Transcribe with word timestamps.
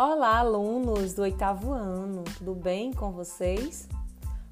Olá, 0.00 0.38
alunos 0.38 1.12
do 1.12 1.22
oitavo 1.22 1.72
ano, 1.72 2.22
tudo 2.38 2.54
bem 2.54 2.92
com 2.92 3.10
vocês? 3.10 3.88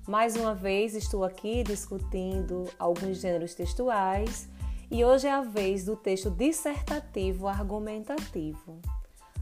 Mais 0.04 0.34
uma 0.34 0.56
vez 0.56 0.96
estou 0.96 1.22
aqui 1.22 1.62
discutindo 1.62 2.64
alguns 2.76 3.18
gêneros 3.18 3.54
textuais 3.54 4.48
e 4.90 5.04
hoje 5.04 5.28
é 5.28 5.30
a 5.30 5.42
vez 5.42 5.84
do 5.84 5.94
texto 5.94 6.32
dissertativo 6.32 7.46
argumentativo. 7.46 8.80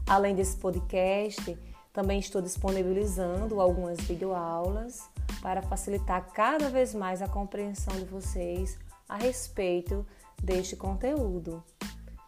Além 0.05 0.35
desse 0.35 0.55
podcast, 0.57 1.57
também 1.91 2.19
estou 2.19 2.39
disponibilizando 2.39 3.59
algumas 3.59 3.99
videoaulas 4.01 5.09
para 5.41 5.63
facilitar 5.63 6.31
cada 6.33 6.69
vez 6.69 6.93
mais 6.93 7.19
a 7.23 7.27
compreensão 7.27 7.95
de 7.95 8.05
vocês 8.05 8.77
a 9.09 9.17
respeito 9.17 10.05
deste 10.39 10.75
conteúdo. 10.75 11.63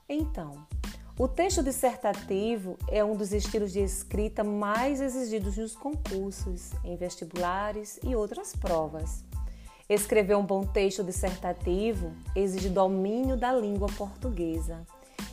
Então, 0.09 0.65
o 1.19 1.27
texto 1.27 1.63
dissertativo 1.63 2.77
é 2.87 3.03
um 3.03 3.15
dos 3.15 3.33
estilos 3.33 3.73
de 3.73 3.79
escrita 3.79 4.43
mais 4.43 5.01
exigidos 5.01 5.57
nos 5.57 5.75
concursos, 5.75 6.73
em 6.83 6.95
vestibulares 6.95 7.99
e 8.03 8.15
outras 8.15 8.55
provas. 8.55 9.23
Escrever 9.89 10.35
um 10.37 10.45
bom 10.45 10.63
texto 10.63 11.03
dissertativo 11.03 12.13
exige 12.35 12.69
domínio 12.69 13.35
da 13.35 13.51
língua 13.51 13.87
portuguesa 13.97 14.85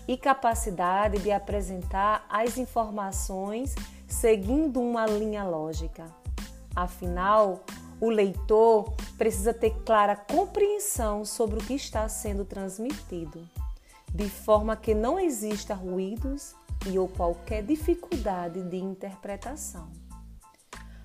e 0.08 0.16
capacidade 0.16 1.18
de 1.18 1.30
apresentar 1.30 2.24
as 2.30 2.56
informações 2.56 3.74
seguindo 4.06 4.80
uma 4.80 5.04
linha 5.04 5.44
lógica. 5.44 6.06
Afinal, 6.74 7.62
o 8.00 8.08
leitor 8.08 8.90
precisa 9.18 9.52
ter 9.52 9.74
clara 9.84 10.16
compreensão 10.16 11.26
sobre 11.26 11.58
o 11.58 11.62
que 11.62 11.74
está 11.74 12.08
sendo 12.08 12.42
transmitido 12.42 13.46
de 14.14 14.28
forma 14.28 14.76
que 14.76 14.94
não 14.94 15.18
exista 15.18 15.74
ruídos 15.74 16.54
e 16.86 16.96
ou 16.96 17.08
qualquer 17.08 17.64
dificuldade 17.64 18.62
de 18.62 18.76
interpretação. 18.76 19.90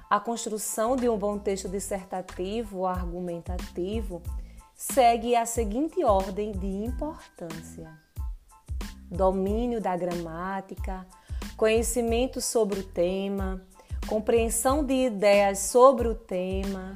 A 0.07 0.19
construção 0.19 0.95
de 0.95 1.09
um 1.09 1.17
bom 1.17 1.39
texto 1.39 1.67
dissertativo 1.67 2.79
ou 2.79 2.87
argumentativo 2.87 4.21
segue 4.75 5.35
a 5.35 5.45
seguinte 5.45 6.03
ordem 6.03 6.51
de 6.51 6.67
importância: 6.67 7.91
domínio 9.09 9.81
da 9.81 9.97
gramática, 9.97 11.05
conhecimento 11.57 12.39
sobre 12.39 12.79
o 12.79 12.83
tema, 12.83 13.61
compreensão 14.07 14.83
de 14.83 15.07
ideias 15.07 15.59
sobre 15.59 16.07
o 16.07 16.15
tema, 16.15 16.95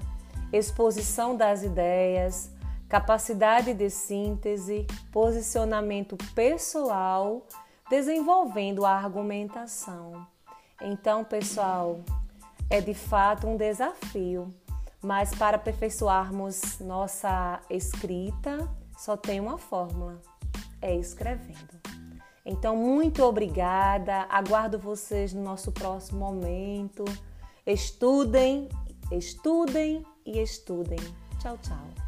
exposição 0.52 1.36
das 1.36 1.64
ideias, 1.64 2.52
capacidade 2.94 3.73
de 3.73 3.89
síntese, 3.89 4.86
posicionamento 5.11 6.16
pessoal, 6.36 7.47
desenvolvendo 7.89 8.86
a 8.86 8.91
argumentação. 8.91 10.27
Então, 10.80 11.23
pessoal, 11.23 12.02
é 12.69 12.80
de 12.80 12.94
fato 12.94 13.47
um 13.47 13.58
desafio, 13.58 14.47
mas 15.02 15.33
para 15.33 15.58
aperfeiçoarmos 15.58 16.77
nossa 16.81 17.59
escrita, 17.67 18.69
só 18.95 19.17
tem 19.17 19.39
uma 19.39 19.58
fórmula: 19.58 20.21
é 20.80 20.95
escrevendo. 20.95 21.81
Então, 22.45 22.75
muito 22.75 23.23
obrigada. 23.23 24.27
Aguardo 24.30 24.77
vocês 24.77 25.33
no 25.33 25.41
nosso 25.41 25.71
próximo 25.71 26.19
momento. 26.19 27.03
Estudem, 27.66 28.69
estudem 29.11 30.05
e 30.23 30.39
estudem. 30.39 30.99
Tchau, 31.39 31.58
tchau. 31.58 32.02